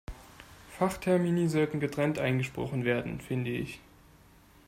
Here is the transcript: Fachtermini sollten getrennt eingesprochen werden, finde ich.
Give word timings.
Fachtermini 0.79 1.47
sollten 1.47 1.79
getrennt 1.79 2.17
eingesprochen 2.17 2.85
werden, 2.85 3.21
finde 3.21 3.51
ich. 3.51 3.79